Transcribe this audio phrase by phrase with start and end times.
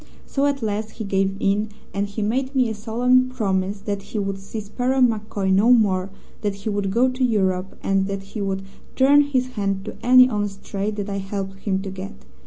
[0.25, 4.17] So at last he gave in, and he made me a solemn promise that he
[4.17, 6.09] would see Sparrow MacCoy no more,
[6.41, 8.63] that he would go to Europe, and that he would
[8.95, 12.25] turn his hand to any honest trade that I helped him to get.